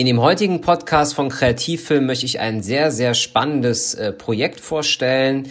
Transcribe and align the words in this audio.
In 0.00 0.06
dem 0.06 0.22
heutigen 0.22 0.62
Podcast 0.62 1.12
von 1.12 1.28
Kreativfilm 1.28 2.06
möchte 2.06 2.24
ich 2.24 2.40
ein 2.40 2.62
sehr, 2.62 2.90
sehr 2.90 3.12
spannendes 3.12 3.92
äh, 3.92 4.14
Projekt 4.14 4.58
vorstellen 4.58 5.50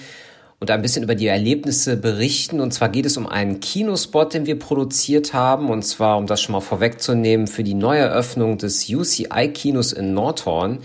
und 0.59 0.71
ein 0.71 0.81
bisschen 0.81 1.03
über 1.03 1.13
die 1.13 1.27
Erlebnisse 1.27 1.97
berichten. 1.97 2.59
Und 2.59 2.73
zwar 2.73 2.89
geht 2.89 3.05
es 3.05 3.15
um 3.15 3.27
einen 3.27 3.59
Kinospot, 3.59 4.33
den 4.33 4.47
wir 4.47 4.57
produziert 4.57 5.35
haben. 5.35 5.69
Und 5.69 5.83
zwar, 5.83 6.17
um 6.17 6.25
das 6.25 6.41
schon 6.41 6.53
mal 6.53 6.61
vorwegzunehmen, 6.61 7.45
für 7.45 7.63
die 7.63 7.75
Neueröffnung 7.75 8.57
des 8.57 8.89
UCI-Kinos 8.89 9.93
in 9.93 10.15
Nordhorn. 10.15 10.79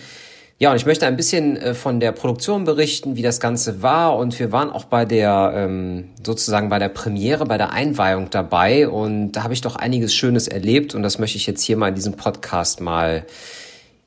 Ja, 0.64 0.70
und 0.70 0.76
ich 0.76 0.86
möchte 0.86 1.06
ein 1.06 1.16
bisschen 1.16 1.58
äh, 1.58 1.74
von 1.74 2.00
der 2.00 2.10
Produktion 2.12 2.64
berichten, 2.64 3.16
wie 3.16 3.22
das 3.22 3.38
Ganze 3.38 3.82
war. 3.82 4.16
Und 4.16 4.38
wir 4.38 4.50
waren 4.50 4.70
auch 4.70 4.86
bei 4.86 5.04
der, 5.04 5.52
ähm, 5.54 6.08
sozusagen 6.24 6.70
bei 6.70 6.78
der 6.78 6.88
Premiere, 6.88 7.44
bei 7.44 7.58
der 7.58 7.74
Einweihung 7.74 8.30
dabei. 8.30 8.88
Und 8.88 9.32
da 9.32 9.42
habe 9.42 9.52
ich 9.52 9.60
doch 9.60 9.76
einiges 9.76 10.14
Schönes 10.14 10.48
erlebt. 10.48 10.94
Und 10.94 11.02
das 11.02 11.18
möchte 11.18 11.36
ich 11.36 11.46
jetzt 11.46 11.60
hier 11.60 11.76
mal 11.76 11.88
in 11.88 11.96
diesem 11.96 12.14
Podcast 12.14 12.80
mal, 12.80 13.26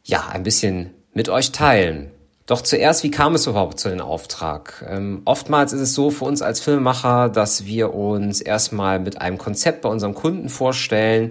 ja, 0.04 0.30
ein 0.32 0.42
bisschen 0.42 0.90
mit 1.14 1.30
euch 1.30 1.52
teilen. 1.52 2.10
Doch 2.48 2.62
zuerst, 2.62 3.04
wie 3.04 3.12
kam 3.12 3.36
es 3.36 3.46
überhaupt 3.46 3.80
zu 3.80 3.90
dem 3.90 4.02
Auftrag? 4.02 4.84
Ähm, 4.90 5.22
oftmals 5.26 5.74
ist 5.74 5.82
es 5.82 5.94
so 5.94 6.10
für 6.10 6.26
uns 6.26 6.42
als 6.42 6.60
Filmemacher, 6.60 7.30
dass 7.30 7.68
wir 7.68 7.94
uns 7.94 8.42
erstmal 8.42 8.98
mit 8.98 9.22
einem 9.22 9.38
Konzept 9.38 9.82
bei 9.82 9.90
unserem 9.90 10.16
Kunden 10.16 10.50
vorstellen, 10.50 11.30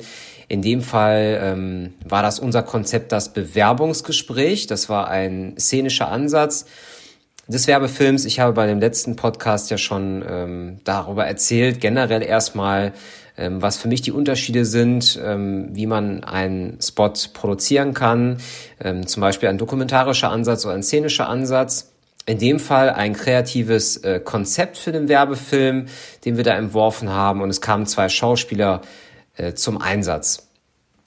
in 0.48 0.62
dem 0.62 0.80
Fall 0.80 1.41
ähm, 1.42 1.95
war 2.05 2.23
das 2.23 2.38
unser 2.38 2.62
Konzept 2.62 3.10
das 3.12 3.32
Bewerbungsgespräch. 3.32 4.66
Das 4.66 4.88
war 4.88 5.09
ein 5.09 5.55
szenischer 5.59 6.09
Ansatz 6.09 6.66
des 7.48 7.66
Werbefilms. 7.66 8.24
Ich 8.24 8.41
habe 8.41 8.52
bei 8.52 8.66
dem 8.66 8.80
letzten 8.80 9.16
Podcast 9.16 9.70
ja 9.70 9.78
schon 9.78 10.24
ähm, 10.28 10.80
darüber 10.84 11.27
erzählt, 11.27 11.80
generell 11.80 12.22
erstmal, 12.22 12.92
ähm, 13.36 13.60
was 13.60 13.77
für 13.77 13.88
mich 13.88 14.02
die 14.02 14.12
Unterschiede 14.12 14.64
sind, 14.64 15.20
ähm, 15.22 15.69
wie 15.72 15.86
man 15.86 16.22
einen 16.22 16.78
Spot 16.80 17.12
produzieren 17.33 17.92
kann, 17.92 18.38
ähm, 18.80 19.06
zum 19.06 19.20
Beispiel 19.20 19.48
ein 19.48 19.58
dokumentarischer 19.58 20.30
Ansatz 20.30 20.64
oder 20.64 20.74
ein 20.74 20.83
szenischer 20.83 21.28
Ansatz. 21.28 21.92
In 22.28 22.38
dem 22.38 22.58
Fall 22.58 22.91
ein 22.91 23.12
kreatives 23.12 23.98
äh, 23.98 24.19
Konzept 24.19 24.78
für 24.78 24.91
den 24.91 25.08
Werbefilm, 25.08 25.86
den 26.25 26.36
wir 26.36 26.42
da 26.42 26.56
entworfen 26.56 27.08
haben 27.10 27.41
und 27.41 27.50
es 27.50 27.60
kamen 27.60 27.86
zwei 27.86 28.08
Schauspieler 28.08 28.81
äh, 29.37 29.55
zum 29.55 29.81
Einsatz. 29.81 30.48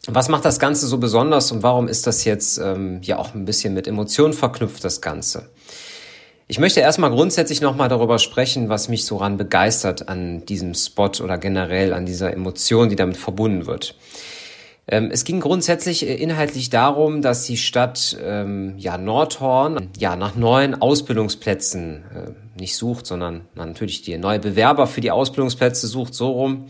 Was 0.08 0.30
macht 0.30 0.46
das 0.46 0.60
Ganze 0.60 0.88
so 0.88 0.98
besonders 0.98 1.52
und 1.52 1.62
warum 1.62 1.88
ist 1.88 2.08
das 2.08 2.24
jetzt 2.24 2.58
ähm, 2.58 3.02
ja 3.04 3.18
auch 3.18 3.36
ein 3.36 3.46
bisschen 3.46 3.74
mit 3.74 3.88
Emotionen 3.88 4.34
verknüpft, 4.34 4.84
das 4.84 5.02
Ganze? 5.02 5.50
Ich 6.48 6.58
möchte 6.58 6.80
erstmal 6.80 7.12
grundsätzlich 7.12 7.62
nochmal 7.62 7.90
darüber 7.90 8.18
sprechen, 8.18 8.70
was 8.70 8.90
mich 8.90 9.06
so 9.06 9.18
ran 9.18 9.38
begeistert 9.38 10.10
an 10.10 10.46
diesem 10.46 10.74
Spot 10.74 11.12
oder 11.24 11.38
generell 11.38 11.94
an 11.94 12.08
dieser 12.08 12.34
Emotion, 12.34 12.90
die 12.90 12.96
damit 12.96 13.18
verbunden 13.18 13.68
wird. 13.68 13.96
Ähm, 14.88 15.10
es 15.12 15.26
ging 15.26 15.42
grundsätzlich 15.42 16.08
äh, 16.08 16.16
inhaltlich 16.16 16.72
darum, 16.72 17.22
dass 17.22 17.44
die 17.44 17.58
Stadt 17.58 18.18
ähm, 18.24 18.74
ja 18.78 18.98
Nordhorn 18.98 19.90
ja 20.00 20.16
nach 20.16 20.36
neuen 20.36 20.82
Ausbildungsplätzen 20.82 22.04
äh, 22.16 22.60
nicht 22.60 22.76
sucht, 22.76 23.06
sondern 23.06 23.42
natürlich 23.54 24.02
die 24.02 24.18
neue 24.18 24.40
Bewerber 24.40 24.88
für 24.88 25.02
die 25.02 25.12
Ausbildungsplätze 25.12 25.86
sucht 25.86 26.16
so 26.16 26.32
rum. 26.32 26.70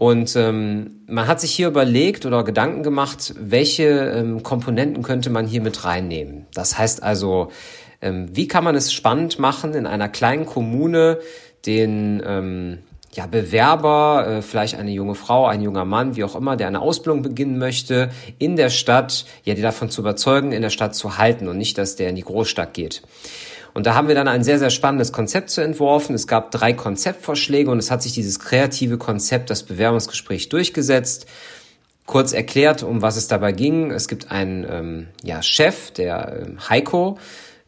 Und 0.00 0.34
ähm, 0.34 1.02
man 1.08 1.26
hat 1.26 1.42
sich 1.42 1.50
hier 1.50 1.68
überlegt 1.68 2.24
oder 2.24 2.42
Gedanken 2.42 2.82
gemacht, 2.82 3.34
welche 3.38 3.84
ähm, 3.84 4.42
Komponenten 4.42 5.02
könnte 5.02 5.28
man 5.28 5.46
hier 5.46 5.60
mit 5.60 5.84
reinnehmen. 5.84 6.46
Das 6.54 6.78
heißt 6.78 7.02
also, 7.02 7.50
ähm, 8.00 8.30
wie 8.32 8.48
kann 8.48 8.64
man 8.64 8.74
es 8.76 8.94
spannend 8.94 9.38
machen, 9.38 9.74
in 9.74 9.84
einer 9.84 10.08
kleinen 10.08 10.46
Kommune 10.46 11.18
den 11.66 12.22
ähm, 12.24 12.78
ja, 13.12 13.26
Bewerber, 13.26 14.26
äh, 14.26 14.40
vielleicht 14.40 14.76
eine 14.76 14.90
junge 14.90 15.14
Frau, 15.14 15.44
ein 15.46 15.60
junger 15.60 15.84
Mann, 15.84 16.16
wie 16.16 16.24
auch 16.24 16.34
immer, 16.34 16.56
der 16.56 16.68
eine 16.68 16.80
Ausbildung 16.80 17.20
beginnen 17.20 17.58
möchte, 17.58 18.08
in 18.38 18.56
der 18.56 18.70
Stadt, 18.70 19.26
ja, 19.44 19.52
die 19.52 19.60
davon 19.60 19.90
zu 19.90 20.00
überzeugen, 20.00 20.52
in 20.52 20.62
der 20.62 20.70
Stadt 20.70 20.94
zu 20.94 21.18
halten 21.18 21.46
und 21.46 21.58
nicht, 21.58 21.76
dass 21.76 21.96
der 21.96 22.08
in 22.08 22.16
die 22.16 22.24
Großstadt 22.24 22.72
geht. 22.72 23.02
Und 23.74 23.86
da 23.86 23.94
haben 23.94 24.08
wir 24.08 24.14
dann 24.14 24.28
ein 24.28 24.44
sehr, 24.44 24.58
sehr 24.58 24.70
spannendes 24.70 25.12
Konzept 25.12 25.50
zu 25.50 25.60
entworfen. 25.60 26.14
Es 26.14 26.26
gab 26.26 26.50
drei 26.50 26.72
Konzeptvorschläge 26.72 27.70
und 27.70 27.78
es 27.78 27.90
hat 27.90 28.02
sich 28.02 28.12
dieses 28.12 28.40
kreative 28.40 28.98
Konzept, 28.98 29.50
das 29.50 29.62
Bewerbungsgespräch, 29.62 30.48
durchgesetzt. 30.48 31.26
Kurz 32.06 32.32
erklärt, 32.32 32.82
um 32.82 33.02
was 33.02 33.16
es 33.16 33.28
dabei 33.28 33.52
ging. 33.52 33.92
Es 33.92 34.08
gibt 34.08 34.32
einen 34.32 34.66
ähm, 34.68 35.06
ja, 35.22 35.42
Chef, 35.42 35.92
der 35.92 36.42
ähm, 36.44 36.58
Heiko, 36.68 37.18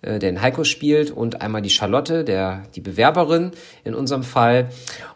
äh, 0.02 0.18
der 0.18 0.32
den 0.32 0.42
Heiko 0.42 0.64
spielt 0.64 1.12
und 1.12 1.40
einmal 1.40 1.62
die 1.62 1.70
Charlotte, 1.70 2.24
der 2.24 2.64
die 2.74 2.80
Bewerberin 2.80 3.52
in 3.84 3.94
unserem 3.94 4.24
Fall. 4.24 4.70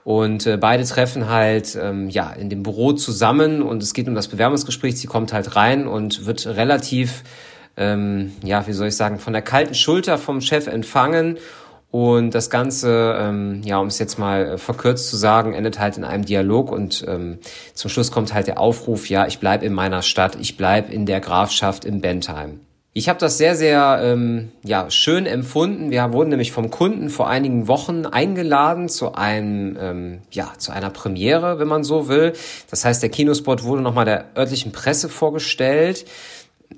Und 0.04 0.46
äh, 0.46 0.56
beide 0.56 0.84
treffen 0.84 1.28
halt 1.28 1.76
ähm, 1.80 2.08
ja 2.08 2.32
in 2.32 2.48
dem 2.50 2.62
Büro 2.62 2.92
zusammen 2.92 3.62
und 3.62 3.82
es 3.82 3.94
geht 3.94 4.06
um 4.06 4.14
das 4.14 4.28
Bewerbungsgespräch. 4.28 4.96
Sie 4.96 5.08
kommt 5.08 5.32
halt 5.32 5.56
rein 5.56 5.88
und 5.88 6.26
wird 6.26 6.46
relativ 6.46 7.24
ähm, 7.76 8.32
ja, 8.42 8.66
wie 8.66 8.72
soll 8.72 8.88
ich 8.88 8.96
sagen, 8.96 9.18
von 9.18 9.32
der 9.32 9.42
kalten 9.42 9.74
Schulter 9.74 10.18
vom 10.18 10.40
Chef 10.40 10.66
empfangen. 10.66 11.38
Und 11.90 12.34
das 12.34 12.50
Ganze, 12.50 13.16
ähm, 13.18 13.62
ja, 13.64 13.78
um 13.78 13.86
es 13.86 13.98
jetzt 13.98 14.18
mal 14.18 14.58
verkürzt 14.58 15.08
zu 15.08 15.16
sagen, 15.16 15.54
endet 15.54 15.78
halt 15.78 15.96
in 15.96 16.04
einem 16.04 16.24
Dialog 16.24 16.70
und 16.70 17.04
ähm, 17.08 17.38
zum 17.74 17.90
Schluss 17.90 18.10
kommt 18.10 18.34
halt 18.34 18.48
der 18.48 18.58
Aufruf, 18.58 19.08
ja, 19.08 19.26
ich 19.26 19.38
bleib 19.38 19.62
in 19.62 19.72
meiner 19.72 20.02
Stadt, 20.02 20.36
ich 20.38 20.56
bleib 20.56 20.90
in 20.90 21.06
der 21.06 21.20
Grafschaft 21.20 21.84
in 21.84 22.00
Bentheim. 22.00 22.60
Ich 22.92 23.10
habe 23.10 23.18
das 23.18 23.38
sehr, 23.38 23.56
sehr 23.56 24.00
ähm, 24.02 24.52
ja, 24.62 24.90
schön 24.90 25.26
empfunden. 25.26 25.90
Wir 25.90 26.12
wurden 26.12 26.30
nämlich 26.30 26.50
vom 26.50 26.70
Kunden 26.70 27.10
vor 27.10 27.28
einigen 27.28 27.68
Wochen 27.68 28.06
eingeladen 28.06 28.88
zu 28.88 29.14
einem, 29.14 29.76
ähm, 29.78 30.18
ja, 30.30 30.52
zu 30.56 30.72
einer 30.72 30.88
Premiere, 30.88 31.58
wenn 31.58 31.68
man 31.68 31.84
so 31.84 32.08
will. 32.08 32.32
Das 32.70 32.86
heißt, 32.86 33.02
der 33.02 33.10
Kinospot 33.10 33.64
wurde 33.64 33.82
nochmal 33.82 34.06
der 34.06 34.24
örtlichen 34.34 34.72
Presse 34.72 35.10
vorgestellt 35.10 36.06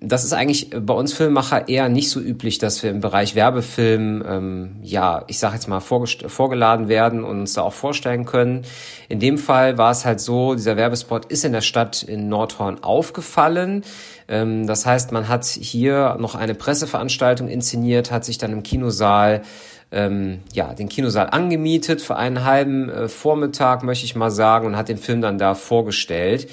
das 0.00 0.24
ist 0.24 0.32
eigentlich 0.32 0.70
bei 0.70 0.94
uns 0.94 1.12
Filmemacher 1.12 1.68
eher 1.68 1.88
nicht 1.88 2.10
so 2.10 2.20
üblich, 2.20 2.58
dass 2.58 2.82
wir 2.82 2.90
im 2.90 3.00
Bereich 3.00 3.34
Werbefilm, 3.34 4.22
ähm, 4.26 4.76
ja, 4.82 5.24
ich 5.26 5.38
sage 5.38 5.54
jetzt 5.54 5.66
mal, 5.66 5.80
vorgeladen 5.80 6.88
werden 6.88 7.24
und 7.24 7.40
uns 7.40 7.54
da 7.54 7.62
auch 7.62 7.72
vorstellen 7.72 8.24
können. 8.24 8.62
In 9.08 9.18
dem 9.18 9.38
Fall 9.38 9.78
war 9.78 9.90
es 9.90 10.04
halt 10.04 10.20
so, 10.20 10.54
dieser 10.54 10.76
Werbespot 10.76 11.26
ist 11.26 11.44
in 11.44 11.52
der 11.52 11.62
Stadt 11.62 12.02
in 12.02 12.28
Nordhorn 12.28 12.82
aufgefallen. 12.82 13.82
Ähm, 14.28 14.66
das 14.66 14.86
heißt, 14.86 15.10
man 15.10 15.28
hat 15.28 15.46
hier 15.46 16.16
noch 16.20 16.34
eine 16.34 16.54
Presseveranstaltung 16.54 17.48
inszeniert, 17.48 18.10
hat 18.10 18.24
sich 18.24 18.38
dann 18.38 18.52
im 18.52 18.62
Kinosaal 18.62 19.42
ähm, 19.90 20.40
ja, 20.52 20.74
den 20.74 20.88
Kinosaal 20.88 21.30
angemietet 21.30 22.02
für 22.02 22.16
einen 22.16 22.44
halben 22.44 22.90
äh, 22.90 23.08
Vormittag, 23.08 23.82
möchte 23.82 24.04
ich 24.04 24.14
mal 24.14 24.30
sagen, 24.30 24.66
und 24.66 24.76
hat 24.76 24.88
den 24.88 24.98
Film 24.98 25.22
dann 25.22 25.38
da 25.38 25.54
vorgestellt. 25.54 26.48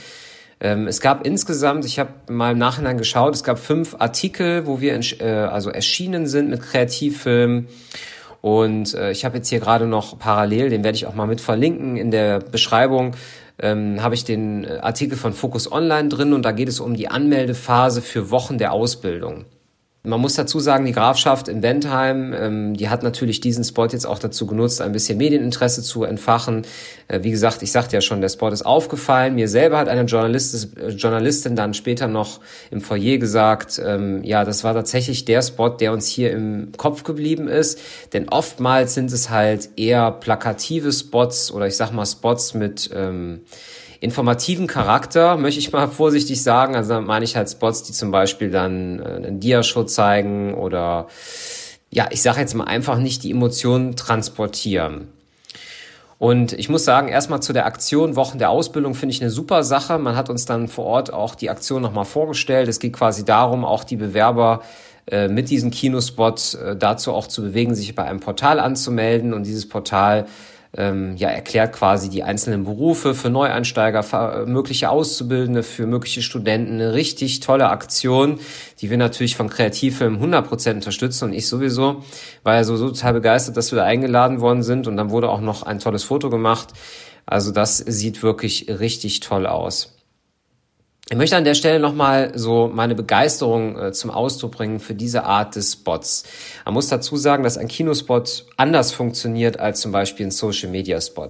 Ähm, 0.60 0.88
es 0.88 1.02
gab 1.02 1.26
insgesamt, 1.26 1.86
ich 1.86 2.00
habe 2.00 2.12
mal 2.30 2.52
im 2.52 2.58
Nachhinein 2.58 2.98
geschaut, 2.98 3.36
es 3.36 3.44
gab 3.44 3.60
fünf 3.60 3.96
Artikel, 4.00 4.66
wo 4.66 4.80
wir 4.80 5.00
äh, 5.20 5.26
also 5.26 5.70
erschienen 5.70 6.28
sind 6.28 6.50
mit 6.50 6.62
Kreativfilmen. 6.62 7.68
Und 8.42 8.94
äh, 8.94 9.12
ich 9.12 9.26
habe 9.26 9.38
jetzt 9.38 9.50
hier 9.50 9.60
gerade 9.60 9.88
noch 9.88 10.20
parallel, 10.20 10.70
den 10.70 10.84
werde 10.84 10.96
ich 10.96 11.08
auch 11.08 11.16
mal 11.16 11.26
mit 11.26 11.42
verlinken 11.42 11.98
in 11.98 12.12
der 12.12 12.40
Beschreibung, 12.40 13.16
ähm, 13.58 14.02
habe 14.02 14.16
ich 14.16 14.24
den 14.24 14.64
äh, 14.64 14.80
Artikel 14.82 15.18
von 15.18 15.34
Focus 15.34 15.72
Online 15.72 16.10
drin 16.10 16.32
und 16.32 16.44
da 16.44 16.52
geht 16.52 16.70
es 16.70 16.80
um 16.80 16.96
die 16.96 17.08
Anmeldephase 17.08 18.02
für 18.02 18.30
Wochen 18.30 18.58
der 18.58 18.72
Ausbildung. 18.72 19.46
Man 20.06 20.22
muss 20.22 20.36
dazu 20.36 20.60
sagen, 20.60 20.86
die 20.86 20.92
Grafschaft 20.92 21.48
in 21.48 21.62
Bentheim, 21.62 22.34
ähm, 22.34 22.74
die 22.76 22.90
hat 22.90 23.04
natürlich 23.04 23.42
diesen 23.42 23.64
Spot 23.64 23.88
jetzt 23.88 24.06
auch 24.06 24.20
dazu 24.20 24.46
genutzt, 24.46 24.82
ein 24.82 24.92
bisschen 24.92 25.18
Medieninteresse 25.18 25.82
zu 25.82 26.04
entfachen. 26.04 26.66
Äh, 27.08 27.24
wie 27.24 27.32
gesagt, 27.32 27.62
ich 27.64 27.72
sagte 27.72 27.96
ja 27.96 28.02
schon, 28.02 28.22
der 28.22 28.30
Spot 28.30 28.50
ist 28.50 28.66
aufgefallen. 28.66 29.36
Mir 29.36 29.48
selber 29.48 29.78
hat 29.78 29.90
eine 29.90 30.04
Journalist, 30.04 30.78
äh, 30.78 30.90
Journalistin 30.90 31.56
dann 31.56 31.74
später 31.74 32.08
noch 32.08 32.40
im 32.72 32.82
Foyer 32.82 33.18
gesagt, 33.18 33.82
ähm, 33.84 34.24
ja, 34.24 34.46
das 34.46 34.64
war 34.64 34.74
tatsächlich 34.74 35.26
der 35.26 35.42
Spot, 35.42 35.70
der 35.70 35.92
uns 35.92 36.08
hier 36.08 36.32
im 36.32 36.72
Kopf 36.78 37.04
geblieben 37.04 37.48
ist. 37.48 37.80
Denn 38.14 38.30
oftmals 38.30 38.94
sind 38.94 39.12
es 39.12 39.30
halt 39.30 39.70
eher 39.76 40.12
plakative 40.12 40.92
Spots 40.92 41.52
oder 41.52 41.68
ich 41.68 41.76
sag 41.76 41.92
mal 41.92 42.06
Spots 42.06 42.54
mit 42.54 42.90
ähm, 42.94 43.42
informativen 44.06 44.68
Charakter, 44.68 45.36
möchte 45.36 45.60
ich 45.60 45.72
mal 45.74 45.88
vorsichtig 45.90 46.42
sagen. 46.42 46.76
Also 46.76 46.94
da 46.94 47.02
meine 47.02 47.26
ich 47.26 47.36
halt 47.36 47.50
Spots, 47.50 47.84
die 47.84 47.92
zum 47.92 48.12
Beispiel 48.12 48.50
dann 48.50 49.00
äh, 49.00 49.04
einen 49.04 49.40
Diashow 49.42 49.84
zeigen 49.84 50.54
oder 50.54 51.08
ja, 51.90 52.08
ich 52.12 52.22
sage 52.22 52.40
jetzt 52.40 52.54
mal 52.54 52.66
einfach 52.66 52.98
nicht 52.98 53.24
die 53.24 53.32
Emotionen 53.32 53.96
transportieren. 53.96 55.08
Und 56.18 56.54
ich 56.54 56.70
muss 56.70 56.86
sagen, 56.86 57.10
erstmal 57.10 57.42
zu 57.42 57.52
der 57.52 57.66
Aktion 57.66 58.16
Wochen 58.16 58.40
der 58.40 58.50
Ausbildung 58.50 58.96
finde 58.96 59.14
ich 59.14 59.22
eine 59.22 59.30
super 59.30 59.64
Sache. 59.64 59.98
Man 60.00 60.16
hat 60.16 60.30
uns 60.30 60.46
dann 60.46 60.68
vor 60.68 60.86
Ort 60.86 61.14
auch 61.14 61.36
die 61.36 61.50
Aktion 61.50 61.82
nochmal 61.82 62.06
vorgestellt. 62.06 62.70
Es 62.70 62.80
geht 62.80 62.94
quasi 62.94 63.26
darum, 63.26 63.66
auch 63.66 63.84
die 63.84 63.98
Bewerber 63.98 64.62
äh, 65.08 65.28
mit 65.28 65.50
diesem 65.50 65.72
Kinospot 65.72 66.56
äh, 66.56 66.76
dazu 66.76 67.14
auch 67.14 67.28
zu 67.28 67.42
bewegen, 67.42 67.76
sich 67.76 67.94
bei 67.96 68.06
einem 68.06 68.22
Portal 68.22 68.60
anzumelden. 68.60 69.34
Und 69.34 69.44
dieses 69.44 69.68
Portal 69.68 70.26
ähm, 70.78 71.16
ja, 71.16 71.30
erklärt 71.30 71.74
quasi 71.74 72.10
die 72.10 72.24
einzelnen 72.24 72.64
Berufe 72.64 73.14
für 73.14 73.30
Neueinsteiger, 73.30 74.46
mögliche 74.46 74.90
Auszubildende, 74.90 75.64
für 75.64 75.88
mögliche 75.88 76.22
Studenten. 76.22 76.74
Eine 76.74 76.94
richtig 76.94 77.40
tolle 77.40 77.70
Aktion, 77.70 78.40
die 78.82 78.90
wir 78.90 78.98
natürlich 78.98 79.36
von 79.36 79.50
Kreativfilm 79.50 80.22
100% 80.22 80.76
unterstützen 80.76 81.26
und 81.26 81.34
ich 81.34 81.48
sowieso, 81.48 82.04
war 82.44 82.56
ja 82.56 82.64
so, 82.64 82.76
so 82.76 82.90
total 82.90 83.14
begeistert, 83.14 83.58
dass 83.58 83.72
wir 83.72 83.78
da 83.78 83.86
eingeladen 83.86 84.42
worden 84.42 84.64
sind 84.64 84.88
und 84.88 84.98
dann 84.98 85.10
wurde 85.10 85.30
auch 85.30 85.42
noch 85.42 85.64
ein 85.64 85.80
tolles 85.80 86.04
Foto 86.04 86.30
gemacht. 86.30 86.70
Also 87.26 87.52
das 87.52 87.78
sieht 87.78 88.22
wirklich 88.22 88.68
richtig 88.68 89.20
toll 89.22 89.48
aus. 89.48 89.95
Ich 91.08 91.18
möchte 91.18 91.38
an 91.38 91.44
der 91.44 91.54
Stelle 91.54 91.80
nochmal 91.80 92.32
so 92.34 92.68
meine 92.74 92.96
Begeisterung 92.96 93.78
äh, 93.78 93.92
zum 93.92 94.10
Ausdruck 94.10 94.54
bringen 94.54 94.80
für 94.80 94.96
diese 94.96 95.24
Art 95.24 95.56
des 95.56 95.74
Spots. 95.74 96.24
Man 96.66 96.74
muss 96.74 96.88
dazu 96.88 97.16
sagen, 97.16 97.44
dass 97.44 97.60
ein 97.60 97.68
Kinospot 97.68 98.48
anders 98.58 98.92
funktioniert 98.92 99.60
als 99.60 99.82
zum 99.82 99.92
Beispiel 99.92 100.26
ein 100.26 100.32
Social 100.32 100.70
Media 100.70 101.00
Spot. 101.00 101.30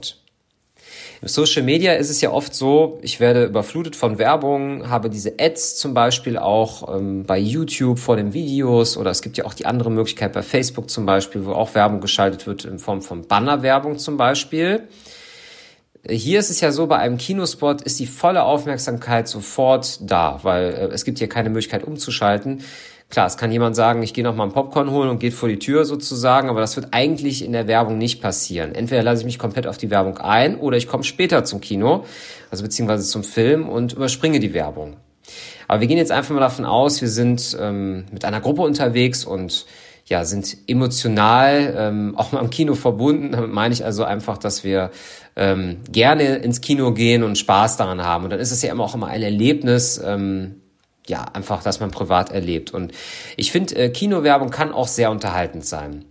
Im 1.21 1.27
Social 1.27 1.63
Media 1.63 1.93
ist 1.93 2.09
es 2.09 2.21
ja 2.21 2.31
oft 2.31 2.55
so, 2.55 2.99
ich 3.01 3.19
werde 3.19 3.43
überflutet 3.43 3.97
von 3.97 4.17
Werbung, 4.17 4.89
habe 4.89 5.09
diese 5.09 5.33
Ads 5.39 5.75
zum 5.75 5.93
Beispiel 5.93 6.37
auch 6.37 6.95
ähm, 6.95 7.25
bei 7.25 7.37
YouTube 7.37 7.99
vor 7.99 8.15
den 8.15 8.31
Videos 8.33 8.95
oder 8.95 9.11
es 9.11 9.21
gibt 9.21 9.35
ja 9.35 9.43
auch 9.43 9.53
die 9.53 9.65
andere 9.65 9.91
Möglichkeit 9.91 10.31
bei 10.31 10.41
Facebook 10.41 10.89
zum 10.89 11.05
Beispiel, 11.05 11.45
wo 11.45 11.51
auch 11.51 11.75
Werbung 11.75 11.99
geschaltet 11.99 12.47
wird 12.47 12.63
in 12.63 12.79
Form 12.79 13.01
von 13.01 13.27
Bannerwerbung 13.27 13.97
zum 13.97 14.15
Beispiel. 14.15 14.87
Hier 16.07 16.39
ist 16.39 16.51
es 16.51 16.61
ja 16.61 16.71
so, 16.71 16.85
bei 16.85 16.97
einem 16.97 17.17
Kinospot 17.17 17.81
ist 17.81 17.99
die 17.99 18.05
volle 18.05 18.43
Aufmerksamkeit 18.43 19.27
sofort 19.27 19.99
da, 20.01 20.39
weil 20.43 20.65
äh, 20.65 20.93
es 20.93 21.03
gibt 21.03 21.17
hier 21.17 21.29
keine 21.29 21.49
Möglichkeit 21.49 21.83
umzuschalten. 21.83 22.61
Klar, 23.09 23.27
es 23.27 23.37
kann 23.37 23.51
jemand 23.51 23.75
sagen, 23.75 24.03
ich 24.03 24.13
gehe 24.13 24.23
noch 24.23 24.35
mal 24.35 24.43
ein 24.43 24.51
Popcorn 24.51 24.91
holen 24.91 25.09
und 25.09 25.19
geht 25.19 25.33
vor 25.33 25.47
die 25.49 25.59
Tür 25.59 25.85
sozusagen, 25.85 26.49
aber 26.49 26.59
das 26.59 26.75
wird 26.75 26.89
eigentlich 26.91 27.43
in 27.43 27.53
der 27.53 27.67
Werbung 27.67 27.97
nicht 27.97 28.21
passieren. 28.21 28.73
Entweder 28.73 29.03
lasse 29.03 29.21
ich 29.21 29.25
mich 29.25 29.39
komplett 29.39 29.67
auf 29.67 29.77
die 29.77 29.89
Werbung 29.89 30.17
ein 30.17 30.59
oder 30.59 30.77
ich 30.77 30.87
komme 30.87 31.03
später 31.03 31.43
zum 31.43 31.61
Kino, 31.61 32.05
also 32.51 32.63
beziehungsweise 32.63 33.03
zum 33.03 33.23
Film 33.23 33.69
und 33.69 33.93
überspringe 33.93 34.39
die 34.39 34.53
Werbung. 34.53 34.97
Aber 35.67 35.81
wir 35.81 35.87
gehen 35.87 35.97
jetzt 35.97 36.11
einfach 36.11 36.33
mal 36.33 36.39
davon 36.39 36.65
aus, 36.65 37.01
wir 37.01 37.09
sind 37.09 37.57
ähm, 37.59 38.05
mit 38.11 38.25
einer 38.25 38.41
Gruppe 38.41 38.61
unterwegs 38.61 39.23
und 39.25 39.65
ja, 40.07 40.23
sind 40.23 40.55
emotional 40.67 41.73
ähm, 41.77 42.13
auch 42.15 42.31
mal 42.31 42.39
im 42.41 42.51
Kino 42.51 42.75
verbunden. 42.75 43.31
Damit 43.31 43.51
meine 43.51 43.73
ich 43.73 43.83
also 43.83 44.03
einfach, 44.03 44.37
dass 44.37 44.63
wir 44.63 44.91
ähm, 45.35 45.77
gerne 45.91 46.37
ins 46.37 46.61
Kino 46.61 46.93
gehen 46.93 47.23
und 47.23 47.37
Spaß 47.37 47.77
daran 47.77 48.03
haben. 48.03 48.23
Und 48.23 48.29
dann 48.29 48.39
ist 48.39 48.51
es 48.51 48.61
ja 48.61 48.71
immer 48.71 48.83
auch 48.83 48.93
immer 48.93 49.07
ein 49.07 49.23
Erlebnis, 49.23 49.99
ähm, 50.03 50.61
ja, 51.07 51.23
einfach, 51.33 51.63
dass 51.63 51.79
man 51.79 51.91
privat 51.91 52.31
erlebt. 52.31 52.71
Und 52.73 52.91
ich 53.35 53.51
finde, 53.51 53.75
äh, 53.75 53.89
Kinowerbung 53.89 54.49
kann 54.49 54.71
auch 54.71 54.87
sehr 54.87 55.11
unterhaltend 55.11 55.65
sein. 55.65 56.05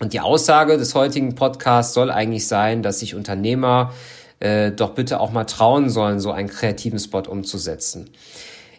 Und 0.00 0.12
die 0.12 0.20
Aussage 0.20 0.76
des 0.76 0.94
heutigen 0.94 1.34
Podcasts 1.34 1.94
soll 1.94 2.10
eigentlich 2.10 2.46
sein, 2.46 2.82
dass 2.82 3.00
sich 3.00 3.14
Unternehmer 3.14 3.92
äh, 4.40 4.72
doch 4.72 4.94
bitte 4.94 5.20
auch 5.20 5.30
mal 5.30 5.44
trauen 5.44 5.90
sollen, 5.90 6.18
so 6.18 6.32
einen 6.32 6.48
kreativen 6.48 6.98
Spot 6.98 7.22
umzusetzen. 7.22 8.10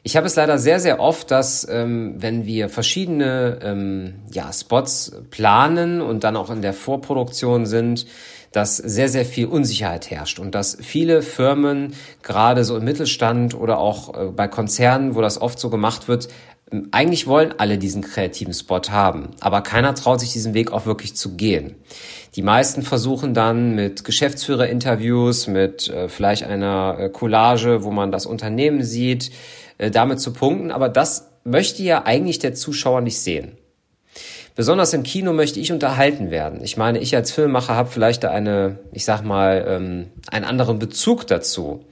Ich 0.06 0.18
habe 0.18 0.28
es 0.28 0.36
leider 0.36 0.58
sehr, 0.58 0.82
sehr 0.82 1.00
oft, 1.00 1.32
dass 1.32 1.66
ähm, 1.70 2.16
wenn 2.18 2.46
wir 2.46 2.68
verschiedene 2.68 3.60
ähm, 3.64 4.16
ja, 4.34 4.52
Spots 4.52 5.14
planen 5.30 6.02
und 6.02 6.26
dann 6.26 6.36
auch 6.36 6.50
in 6.50 6.62
der 6.62 6.74
Vorproduktion 6.74 7.66
sind, 7.66 8.06
dass 8.52 8.76
sehr, 8.76 9.08
sehr 9.08 9.26
viel 9.26 9.48
Unsicherheit 9.48 10.12
herrscht 10.12 10.40
und 10.40 10.56
dass 10.56 10.78
viele 10.80 11.22
Firmen, 11.22 11.94
gerade 12.22 12.66
so 12.66 12.76
im 12.76 12.84
Mittelstand 12.84 13.56
oder 13.56 13.78
auch 13.80 14.14
äh, 14.14 14.26
bei 14.26 14.50
Konzernen, 14.50 15.16
wo 15.16 15.22
das 15.22 15.42
oft 15.42 15.58
so 15.58 15.70
gemacht 15.70 16.10
wird, 16.10 16.28
ähm, 16.70 16.90
eigentlich 16.92 17.26
wollen 17.26 17.54
alle 17.58 17.78
diesen 17.78 18.02
kreativen 18.02 18.54
Spot 18.54 18.82
haben, 18.90 19.30
aber 19.40 19.62
keiner 19.62 19.96
traut 19.96 20.20
sich 20.20 20.34
diesen 20.34 20.54
Weg 20.54 20.74
auch 20.74 20.86
wirklich 20.86 21.16
zu 21.16 21.36
gehen. 21.36 21.76
Die 22.36 22.42
meisten 22.42 22.82
versuchen 22.82 23.34
dann 23.34 23.74
mit 23.76 24.04
Geschäftsführerinterviews, 24.04 25.48
mit 25.48 25.88
äh, 25.88 26.10
vielleicht 26.10 26.44
einer 26.44 26.98
äh, 27.00 27.10
Collage, 27.10 27.86
wo 27.86 27.92
man 27.92 28.12
das 28.12 28.26
Unternehmen 28.26 28.84
sieht, 28.84 29.32
äh, 29.78 29.92
damit 29.92 30.20
zu 30.20 30.34
punkten, 30.34 30.72
aber 30.72 30.90
das 30.90 31.32
möchte 31.44 31.84
ja 31.84 32.04
eigentlich 32.06 32.40
der 32.40 32.54
Zuschauer 32.54 33.02
nicht 33.02 33.20
sehen. 33.20 33.58
Besonders 34.56 34.94
im 34.94 35.04
Kino 35.04 35.34
möchte 35.34 35.60
ich 35.60 35.72
unterhalten 35.72 36.30
werden. 36.30 36.64
Ich 36.64 36.78
meine, 36.78 37.00
ich 37.00 37.16
als 37.16 37.32
Filmemacher 37.32 37.76
habe 37.76 37.90
vielleicht 37.90 38.24
eine, 38.24 38.80
ich 38.92 39.04
sag 39.04 39.24
mal, 39.24 39.66
ähm, 39.68 40.06
einen 40.30 40.46
anderen 40.46 40.78
Bezug 40.78 41.26
dazu. 41.26 41.86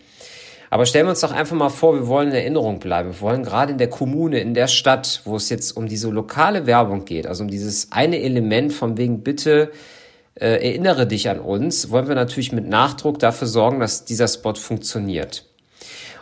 Aber 0.69 0.85
stellen 0.85 1.07
wir 1.07 1.09
uns 1.09 1.19
doch 1.19 1.33
einfach 1.33 1.55
mal 1.55 1.69
vor, 1.69 1.95
wir 1.95 2.07
wollen 2.07 2.29
in 2.29 2.35
Erinnerung 2.35 2.79
bleiben. 2.79 3.09
Wir 3.09 3.21
wollen 3.21 3.43
gerade 3.43 3.71
in 3.73 3.77
der 3.77 3.89
Kommune, 3.89 4.39
in 4.39 4.53
der 4.53 4.67
Stadt, 4.67 5.21
wo 5.25 5.35
es 5.35 5.49
jetzt 5.49 5.75
um 5.75 5.87
diese 5.87 6.09
lokale 6.09 6.65
Werbung 6.65 7.03
geht, 7.03 7.27
also 7.27 7.43
um 7.43 7.49
dieses 7.49 7.91
eine 7.91 8.21
Element 8.21 8.71
von 8.71 8.95
wegen 8.95 9.23
bitte 9.23 9.71
äh, 10.35 10.65
erinnere 10.65 11.07
dich 11.07 11.29
an 11.29 11.39
uns, 11.39 11.89
wollen 11.89 12.07
wir 12.07 12.15
natürlich 12.15 12.51
mit 12.51 12.67
Nachdruck 12.67 13.19
dafür 13.19 13.47
sorgen, 13.47 13.79
dass 13.79 14.05
dieser 14.05 14.27
Spot 14.27 14.53
funktioniert. 14.53 15.45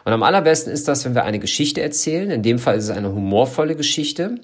Und 0.09 0.13
am 0.13 0.23
allerbesten 0.23 0.73
ist 0.73 0.87
das, 0.87 1.05
wenn 1.05 1.13
wir 1.13 1.23
eine 1.23 1.37
Geschichte 1.37 1.83
erzählen. 1.83 2.31
In 2.31 2.41
dem 2.41 2.57
Fall 2.57 2.77
ist 2.77 2.85
es 2.85 2.89
eine 2.89 3.13
humorvolle 3.13 3.75
Geschichte 3.75 4.39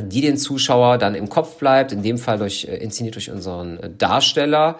die 0.00 0.20
den 0.20 0.36
Zuschauer 0.36 0.96
dann 0.98 1.16
im 1.16 1.28
Kopf 1.28 1.56
bleibt, 1.56 1.90
in 1.90 2.04
dem 2.04 2.18
Fall 2.18 2.38
durch, 2.38 2.68
äh, 2.68 2.76
inszeniert 2.76 3.16
durch 3.16 3.32
unseren 3.32 3.80
äh, 3.80 3.90
Darsteller. 3.90 4.78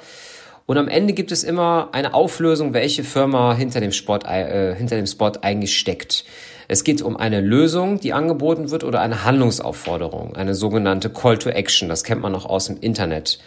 Und 0.67 0.79
am 0.79 0.87
Ende 0.87 1.12
gibt 1.12 1.32
es 1.32 1.43
immer 1.43 1.88
eine 1.90 2.14
Auflösung, 2.14 2.73
welche 2.73 3.02
Firma 3.02 3.52
hinter 3.52 3.81
dem, 3.81 3.90
Spot, 3.90 4.19
äh, 4.19 4.76
hinter 4.76 4.94
dem 4.94 5.06
Spot 5.06 5.32
eigentlich 5.43 5.76
steckt. 5.76 6.25
Es 6.69 6.85
geht 6.85 7.02
um 7.02 7.17
eine 7.17 7.40
Lösung, 7.40 7.99
die 7.99 8.12
angeboten 8.12 8.70
wird 8.70 8.85
oder 8.85 9.00
eine 9.00 9.25
Handlungsaufforderung, 9.25 10.37
eine 10.37 10.55
sogenannte 10.55 11.11
Call 11.11 11.38
to 11.38 11.49
Action. 11.49 11.88
Das 11.88 12.05
kennt 12.05 12.20
man 12.20 12.31
noch 12.31 12.46
aus 12.46 12.67
dem 12.67 12.76
Internet. 12.79 13.40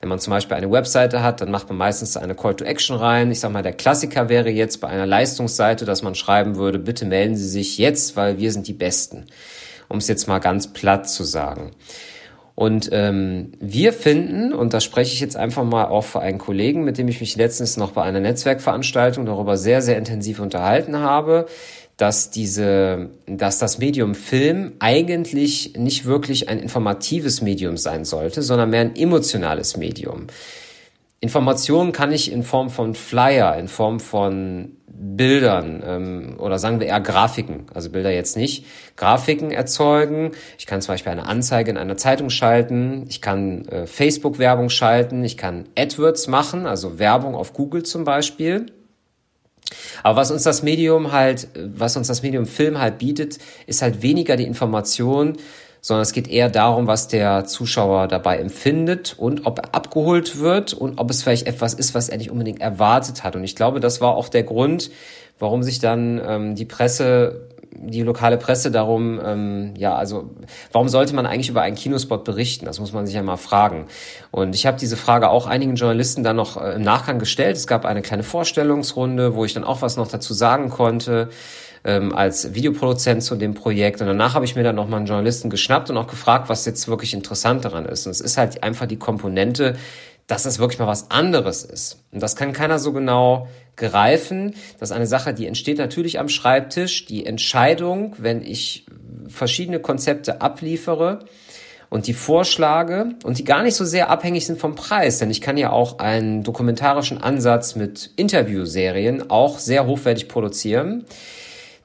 Wenn 0.00 0.08
man 0.08 0.18
zum 0.18 0.30
Beispiel 0.32 0.56
eine 0.56 0.70
Webseite 0.70 1.22
hat, 1.22 1.40
dann 1.40 1.50
macht 1.50 1.68
man 1.68 1.76
meistens 1.76 2.16
eine 2.16 2.34
Call 2.34 2.56
to 2.56 2.64
Action 2.64 2.96
rein. 2.96 3.30
Ich 3.30 3.40
sag 3.40 3.52
mal, 3.52 3.62
der 3.62 3.74
Klassiker 3.74 4.28
wäre 4.28 4.48
jetzt 4.48 4.80
bei 4.80 4.88
einer 4.88 5.06
Leistungsseite, 5.06 5.84
dass 5.84 6.02
man 6.02 6.14
schreiben 6.14 6.56
würde, 6.56 6.78
bitte 6.78 7.04
melden 7.04 7.36
Sie 7.36 7.48
sich 7.48 7.76
jetzt, 7.76 8.16
weil 8.16 8.38
wir 8.38 8.50
sind 8.50 8.66
die 8.66 8.72
Besten 8.72 9.26
um 9.90 9.98
es 9.98 10.08
jetzt 10.08 10.28
mal 10.28 10.38
ganz 10.38 10.72
platt 10.72 11.10
zu 11.10 11.24
sagen. 11.24 11.72
Und 12.54 12.90
ähm, 12.92 13.52
wir 13.58 13.92
finden, 13.92 14.52
und 14.52 14.72
da 14.72 14.80
spreche 14.80 15.12
ich 15.12 15.20
jetzt 15.20 15.36
einfach 15.36 15.64
mal 15.64 15.86
auch 15.86 16.04
für 16.04 16.20
einen 16.20 16.38
Kollegen, 16.38 16.84
mit 16.84 16.96
dem 16.98 17.08
ich 17.08 17.20
mich 17.20 17.36
letztens 17.36 17.76
noch 17.76 17.92
bei 17.92 18.02
einer 18.02 18.20
Netzwerkveranstaltung 18.20 19.26
darüber 19.26 19.56
sehr, 19.56 19.82
sehr 19.82 19.98
intensiv 19.98 20.40
unterhalten 20.40 20.98
habe, 20.98 21.46
dass 22.00 22.30
diese, 22.30 23.10
dass 23.26 23.58
das 23.58 23.76
Medium 23.76 24.14
Film 24.14 24.72
eigentlich 24.78 25.74
nicht 25.76 26.06
wirklich 26.06 26.48
ein 26.48 26.58
informatives 26.58 27.42
Medium 27.42 27.76
sein 27.76 28.06
sollte, 28.06 28.40
sondern 28.40 28.70
mehr 28.70 28.80
ein 28.80 28.96
emotionales 28.96 29.76
Medium. 29.76 30.28
Informationen 31.20 31.92
kann 31.92 32.10
ich 32.10 32.32
in 32.32 32.42
Form 32.42 32.70
von 32.70 32.94
Flyer, 32.94 33.54
in 33.58 33.68
Form 33.68 34.00
von 34.00 34.78
Bildern 34.86 35.82
ähm, 35.86 36.36
oder 36.38 36.58
sagen 36.58 36.80
wir 36.80 36.86
eher 36.86 37.00
Grafiken, 37.00 37.66
also 37.74 37.90
Bilder 37.90 38.10
jetzt 38.10 38.34
nicht, 38.34 38.64
Grafiken 38.96 39.50
erzeugen. 39.50 40.30
Ich 40.58 40.66
kann 40.66 40.80
zum 40.80 40.94
Beispiel 40.94 41.12
eine 41.12 41.26
Anzeige 41.26 41.70
in 41.70 41.76
einer 41.76 41.98
Zeitung 41.98 42.30
schalten, 42.30 43.04
ich 43.10 43.20
kann 43.20 43.66
äh, 43.66 43.86
Facebook-Werbung 43.86 44.70
schalten, 44.70 45.22
ich 45.22 45.36
kann 45.36 45.68
AdWords 45.76 46.28
machen, 46.28 46.66
also 46.66 46.98
Werbung 46.98 47.34
auf 47.34 47.52
Google 47.52 47.82
zum 47.82 48.04
Beispiel. 48.04 48.66
Aber 50.02 50.16
was 50.16 50.30
uns 50.30 50.42
das 50.42 50.62
Medium 50.62 51.12
halt, 51.12 51.48
was 51.54 51.96
uns 51.96 52.08
das 52.08 52.22
Medium 52.22 52.46
Film 52.46 52.78
halt 52.78 52.98
bietet, 52.98 53.38
ist 53.66 53.82
halt 53.82 54.02
weniger 54.02 54.36
die 54.36 54.44
Information, 54.44 55.36
sondern 55.80 56.02
es 56.02 56.12
geht 56.12 56.28
eher 56.28 56.50
darum, 56.50 56.86
was 56.86 57.08
der 57.08 57.46
Zuschauer 57.46 58.08
dabei 58.08 58.38
empfindet 58.38 59.14
und 59.18 59.46
ob 59.46 59.58
er 59.58 59.74
abgeholt 59.74 60.38
wird 60.38 60.74
und 60.74 60.98
ob 60.98 61.10
es 61.10 61.22
vielleicht 61.22 61.46
etwas 61.46 61.74
ist, 61.74 61.94
was 61.94 62.08
er 62.08 62.18
nicht 62.18 62.30
unbedingt 62.30 62.60
erwartet 62.60 63.24
hat. 63.24 63.36
Und 63.36 63.44
ich 63.44 63.56
glaube, 63.56 63.80
das 63.80 64.00
war 64.00 64.14
auch 64.14 64.28
der 64.28 64.42
Grund, 64.42 64.90
warum 65.38 65.62
sich 65.62 65.78
dann 65.78 66.20
ähm, 66.24 66.54
die 66.54 66.66
Presse 66.66 67.48
die 67.72 68.02
lokale 68.02 68.36
Presse 68.36 68.70
darum, 68.70 69.20
ähm, 69.24 69.74
ja, 69.76 69.94
also 69.94 70.30
warum 70.72 70.88
sollte 70.88 71.14
man 71.14 71.26
eigentlich 71.26 71.48
über 71.48 71.62
einen 71.62 71.76
Kinospot 71.76 72.24
berichten? 72.24 72.64
Das 72.64 72.80
muss 72.80 72.92
man 72.92 73.06
sich 73.06 73.14
ja 73.14 73.22
mal 73.22 73.36
fragen. 73.36 73.86
Und 74.30 74.54
ich 74.54 74.66
habe 74.66 74.78
diese 74.78 74.96
Frage 74.96 75.30
auch 75.30 75.46
einigen 75.46 75.76
Journalisten 75.76 76.22
dann 76.22 76.36
noch 76.36 76.60
äh, 76.60 76.74
im 76.74 76.82
Nachgang 76.82 77.18
gestellt. 77.18 77.56
Es 77.56 77.66
gab 77.66 77.84
eine 77.84 78.02
kleine 78.02 78.22
Vorstellungsrunde, 78.22 79.34
wo 79.34 79.44
ich 79.44 79.54
dann 79.54 79.64
auch 79.64 79.82
was 79.82 79.96
noch 79.96 80.08
dazu 80.08 80.34
sagen 80.34 80.70
konnte 80.70 81.30
ähm, 81.84 82.14
als 82.14 82.54
Videoproduzent 82.54 83.22
zu 83.22 83.36
dem 83.36 83.54
Projekt. 83.54 84.00
Und 84.00 84.06
danach 84.06 84.34
habe 84.34 84.44
ich 84.44 84.56
mir 84.56 84.62
dann 84.62 84.76
nochmal 84.76 84.98
einen 84.98 85.06
Journalisten 85.06 85.50
geschnappt 85.50 85.90
und 85.90 85.96
auch 85.96 86.06
gefragt, 86.06 86.48
was 86.48 86.66
jetzt 86.66 86.88
wirklich 86.88 87.14
interessant 87.14 87.64
daran 87.64 87.86
ist. 87.86 88.06
Und 88.06 88.12
es 88.12 88.20
ist 88.20 88.36
halt 88.36 88.62
einfach 88.62 88.86
die 88.86 88.98
Komponente, 88.98 89.76
dass 90.30 90.44
das 90.44 90.58
wirklich 90.58 90.78
mal 90.78 90.86
was 90.86 91.10
anderes 91.10 91.64
ist. 91.64 92.04
Und 92.12 92.22
das 92.22 92.36
kann 92.36 92.52
keiner 92.52 92.78
so 92.78 92.92
genau 92.92 93.48
greifen. 93.76 94.54
Das 94.78 94.90
ist 94.90 94.96
eine 94.96 95.06
Sache, 95.06 95.34
die 95.34 95.46
entsteht 95.46 95.78
natürlich 95.78 96.20
am 96.20 96.28
Schreibtisch. 96.28 97.06
Die 97.06 97.26
Entscheidung, 97.26 98.14
wenn 98.18 98.42
ich 98.42 98.86
verschiedene 99.28 99.80
Konzepte 99.80 100.40
abliefere, 100.40 101.20
und 101.90 102.06
die 102.06 102.14
vorschlage 102.14 103.16
und 103.24 103.38
die 103.38 103.44
gar 103.44 103.64
nicht 103.64 103.74
so 103.74 103.84
sehr 103.84 104.10
abhängig 104.10 104.46
sind 104.46 104.60
vom 104.60 104.76
Preis, 104.76 105.18
denn 105.18 105.28
ich 105.28 105.40
kann 105.40 105.56
ja 105.56 105.70
auch 105.70 105.98
einen 105.98 106.44
dokumentarischen 106.44 107.18
Ansatz 107.18 107.74
mit 107.74 108.10
Interviewserien 108.14 109.28
auch 109.28 109.58
sehr 109.58 109.86
hochwertig 109.86 110.28
produzieren. 110.28 111.04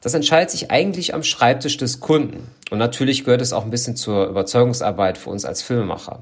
Das 0.01 0.13
entscheidet 0.13 0.51
sich 0.51 0.69
eigentlich 0.69 1.15
am 1.15 1.23
Schreibtisch 1.23 1.77
des 1.77 2.01
Kunden. 2.01 2.51
Und 2.69 2.77
natürlich 2.77 3.23
gehört 3.23 3.41
es 3.41 3.51
auch 3.51 3.63
ein 3.63 3.71
bisschen 3.71 3.95
zur 3.95 4.27
Überzeugungsarbeit 4.27 5.17
für 5.17 5.31
uns 5.31 5.43
als 5.43 5.63
Filmemacher. 5.63 6.21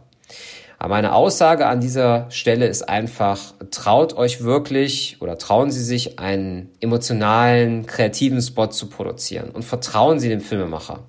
Aber 0.83 0.95
meine 0.95 1.13
Aussage 1.13 1.67
an 1.67 1.79
dieser 1.79 2.25
Stelle 2.29 2.67
ist 2.67 2.89
einfach, 2.89 3.53
traut 3.71 4.17
euch 4.17 4.43
wirklich 4.43 5.15
oder 5.21 5.37
trauen 5.37 5.71
Sie 5.71 5.81
sich 5.81 6.19
einen 6.19 6.71
emotionalen, 6.81 7.85
kreativen 7.85 8.41
Spot 8.41 8.67
zu 8.67 8.89
produzieren 8.89 9.51
und 9.51 9.63
vertrauen 9.63 10.19
Sie 10.19 10.27
dem 10.27 10.41
Filmemacher. 10.41 10.99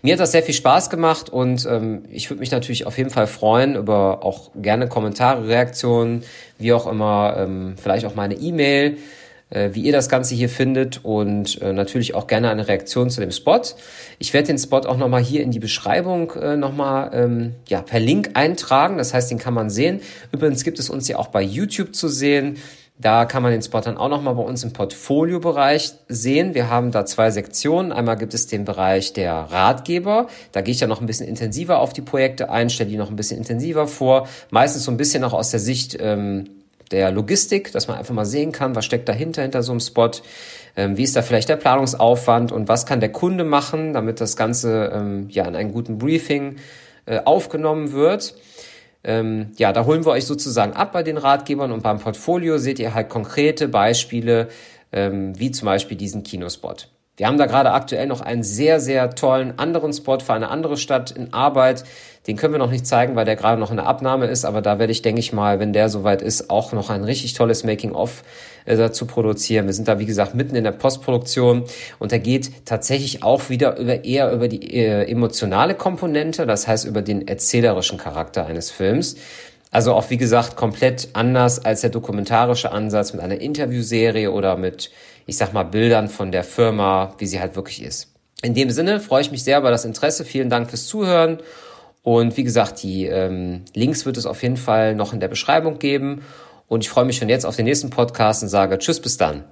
Mir 0.00 0.14
hat 0.14 0.20
das 0.20 0.32
sehr 0.32 0.42
viel 0.42 0.54
Spaß 0.54 0.88
gemacht 0.88 1.28
und 1.28 1.66
ähm, 1.66 2.04
ich 2.10 2.30
würde 2.30 2.40
mich 2.40 2.52
natürlich 2.52 2.86
auf 2.86 2.96
jeden 2.96 3.10
Fall 3.10 3.26
freuen 3.26 3.76
über 3.76 4.24
auch 4.24 4.50
gerne 4.54 4.88
Kommentare, 4.88 5.46
Reaktionen, 5.46 6.22
wie 6.56 6.72
auch 6.72 6.86
immer, 6.86 7.34
ähm, 7.36 7.74
vielleicht 7.76 8.06
auch 8.06 8.14
meine 8.14 8.36
E-Mail 8.36 8.96
wie 9.72 9.80
ihr 9.80 9.92
das 9.92 10.08
Ganze 10.08 10.34
hier 10.34 10.48
findet 10.48 11.00
und 11.04 11.60
äh, 11.60 11.72
natürlich 11.72 12.14
auch 12.14 12.26
gerne 12.26 12.50
eine 12.50 12.68
Reaktion 12.68 13.10
zu 13.10 13.20
dem 13.20 13.32
Spot. 13.32 13.60
Ich 14.18 14.32
werde 14.32 14.48
den 14.48 14.58
Spot 14.58 14.78
auch 14.78 14.96
nochmal 14.96 15.22
hier 15.22 15.42
in 15.42 15.50
die 15.50 15.58
Beschreibung 15.58 16.32
äh, 16.32 16.56
nochmal 16.56 17.10
ähm, 17.12 17.54
ja, 17.68 17.82
per 17.82 18.00
Link 18.00 18.30
eintragen. 18.34 18.98
Das 18.98 19.12
heißt, 19.12 19.30
den 19.30 19.38
kann 19.38 19.54
man 19.54 19.70
sehen. 19.70 20.00
Übrigens 20.32 20.64
gibt 20.64 20.78
es 20.78 20.90
uns 20.90 21.08
ja 21.08 21.18
auch 21.18 21.28
bei 21.28 21.42
YouTube 21.42 21.94
zu 21.94 22.08
sehen. 22.08 22.56
Da 23.00 23.24
kann 23.24 23.42
man 23.42 23.50
den 23.52 23.62
Spot 23.62 23.80
dann 23.80 23.96
auch 23.96 24.10
nochmal 24.10 24.34
bei 24.34 24.42
uns 24.42 24.62
im 24.62 24.74
Portfolio-Bereich 24.74 25.94
sehen. 26.08 26.52
Wir 26.54 26.68
haben 26.68 26.90
da 26.90 27.06
zwei 27.06 27.30
Sektionen. 27.30 27.92
Einmal 27.92 28.18
gibt 28.18 28.34
es 28.34 28.46
den 28.46 28.66
Bereich 28.66 29.14
der 29.14 29.32
Ratgeber. 29.32 30.26
Da 30.52 30.60
gehe 30.60 30.72
ich 30.72 30.80
dann 30.80 30.90
noch 30.90 31.00
ein 31.00 31.06
bisschen 31.06 31.26
intensiver 31.26 31.78
auf 31.78 31.94
die 31.94 32.02
Projekte 32.02 32.50
ein, 32.50 32.68
stelle 32.68 32.90
die 32.90 32.98
noch 32.98 33.08
ein 33.08 33.16
bisschen 33.16 33.38
intensiver 33.38 33.86
vor. 33.86 34.28
Meistens 34.50 34.84
so 34.84 34.90
ein 34.90 34.98
bisschen 34.98 35.24
auch 35.24 35.32
aus 35.32 35.50
der 35.50 35.60
Sicht 35.60 35.96
ähm, 35.98 36.59
der 36.90 37.10
Logistik, 37.10 37.72
dass 37.72 37.88
man 37.88 37.98
einfach 37.98 38.14
mal 38.14 38.24
sehen 38.24 38.52
kann, 38.52 38.74
was 38.74 38.84
steckt 38.84 39.08
dahinter, 39.08 39.42
hinter 39.42 39.62
so 39.62 39.72
einem 39.72 39.80
Spot. 39.80 40.10
Ähm, 40.76 40.96
wie 40.96 41.04
ist 41.04 41.16
da 41.16 41.22
vielleicht 41.22 41.48
der 41.48 41.56
Planungsaufwand 41.56 42.52
und 42.52 42.68
was 42.68 42.86
kann 42.86 43.00
der 43.00 43.12
Kunde 43.12 43.44
machen, 43.44 43.92
damit 43.92 44.20
das 44.20 44.36
Ganze 44.36 44.90
ähm, 44.94 45.28
ja 45.30 45.44
in 45.44 45.56
einem 45.56 45.72
guten 45.72 45.98
Briefing 45.98 46.56
äh, 47.06 47.20
aufgenommen 47.24 47.92
wird. 47.92 48.34
Ähm, 49.02 49.52
ja, 49.56 49.72
da 49.72 49.86
holen 49.86 50.04
wir 50.04 50.12
euch 50.12 50.26
sozusagen 50.26 50.74
ab 50.74 50.92
bei 50.92 51.02
den 51.02 51.16
Ratgebern 51.16 51.72
und 51.72 51.82
beim 51.82 51.98
Portfolio 51.98 52.58
seht 52.58 52.78
ihr 52.78 52.92
halt 52.94 53.08
konkrete 53.08 53.68
Beispiele, 53.68 54.48
ähm, 54.92 55.38
wie 55.38 55.50
zum 55.50 55.66
Beispiel 55.66 55.96
diesen 55.96 56.22
Kinospot. 56.22 56.88
Wir 57.20 57.26
haben 57.26 57.36
da 57.36 57.44
gerade 57.44 57.72
aktuell 57.72 58.06
noch 58.06 58.22
einen 58.22 58.42
sehr, 58.42 58.80
sehr 58.80 59.10
tollen 59.10 59.58
anderen 59.58 59.92
Spot 59.92 60.20
für 60.20 60.32
eine 60.32 60.48
andere 60.48 60.78
Stadt 60.78 61.10
in 61.10 61.34
Arbeit. 61.34 61.84
Den 62.26 62.36
können 62.38 62.54
wir 62.54 62.58
noch 62.58 62.70
nicht 62.70 62.86
zeigen, 62.86 63.14
weil 63.14 63.26
der 63.26 63.36
gerade 63.36 63.60
noch 63.60 63.70
in 63.70 63.76
der 63.76 63.86
Abnahme 63.86 64.24
ist, 64.24 64.46
aber 64.46 64.62
da 64.62 64.78
werde 64.78 64.90
ich, 64.90 65.02
denke 65.02 65.20
ich 65.20 65.30
mal, 65.34 65.60
wenn 65.60 65.74
der 65.74 65.90
soweit 65.90 66.22
ist, 66.22 66.48
auch 66.48 66.72
noch 66.72 66.88
ein 66.88 67.04
richtig 67.04 67.34
tolles 67.34 67.62
Making-of 67.62 68.24
äh, 68.64 68.74
dazu 68.74 69.04
produzieren. 69.04 69.66
Wir 69.66 69.74
sind 69.74 69.86
da, 69.86 69.98
wie 69.98 70.06
gesagt, 70.06 70.34
mitten 70.34 70.56
in 70.56 70.64
der 70.64 70.70
Postproduktion 70.70 71.64
und 71.98 72.10
der 72.10 72.20
geht 72.20 72.64
tatsächlich 72.64 73.22
auch 73.22 73.50
wieder 73.50 73.76
über 73.76 74.02
eher 74.02 74.32
über 74.32 74.48
die 74.48 74.74
äh, 74.74 75.02
emotionale 75.04 75.74
Komponente, 75.74 76.46
das 76.46 76.66
heißt 76.66 76.86
über 76.86 77.02
den 77.02 77.28
erzählerischen 77.28 77.98
Charakter 77.98 78.46
eines 78.46 78.70
Films. 78.70 79.16
Also 79.70 79.92
auch, 79.92 80.08
wie 80.08 80.16
gesagt, 80.16 80.56
komplett 80.56 81.10
anders 81.12 81.64
als 81.64 81.82
der 81.82 81.90
dokumentarische 81.90 82.72
Ansatz 82.72 83.12
mit 83.12 83.22
einer 83.22 83.42
Interviewserie 83.42 84.32
oder 84.32 84.56
mit 84.56 84.90
ich 85.26 85.36
sag 85.36 85.52
mal, 85.52 85.64
Bildern 85.64 86.08
von 86.08 86.32
der 86.32 86.44
Firma, 86.44 87.14
wie 87.18 87.26
sie 87.26 87.40
halt 87.40 87.56
wirklich 87.56 87.82
ist. 87.82 88.14
In 88.42 88.54
dem 88.54 88.70
Sinne 88.70 89.00
freue 89.00 89.20
ich 89.20 89.30
mich 89.30 89.44
sehr 89.44 89.58
über 89.58 89.70
das 89.70 89.84
Interesse. 89.84 90.24
Vielen 90.24 90.50
Dank 90.50 90.70
fürs 90.70 90.86
Zuhören. 90.86 91.38
Und 92.02 92.36
wie 92.36 92.44
gesagt, 92.44 92.82
die 92.82 93.06
ähm, 93.06 93.64
Links 93.74 94.06
wird 94.06 94.16
es 94.16 94.26
auf 94.26 94.42
jeden 94.42 94.56
Fall 94.56 94.94
noch 94.94 95.12
in 95.12 95.20
der 95.20 95.28
Beschreibung 95.28 95.78
geben. 95.78 96.22
Und 96.66 96.84
ich 96.84 96.88
freue 96.88 97.04
mich 97.04 97.18
schon 97.18 97.28
jetzt 97.28 97.44
auf 97.44 97.56
den 97.56 97.66
nächsten 97.66 97.90
Podcast 97.90 98.42
und 98.42 98.48
sage 98.48 98.78
Tschüss, 98.78 99.00
bis 99.00 99.16
dann. 99.16 99.44